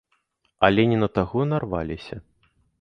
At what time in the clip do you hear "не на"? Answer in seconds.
0.95-1.11